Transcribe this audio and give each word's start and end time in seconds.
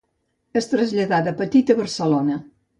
Es 0.61 0.69
traslladà 0.71 1.21
de 1.29 1.35
petit 1.43 1.73
a 1.75 1.79
Barcelona. 1.85 2.43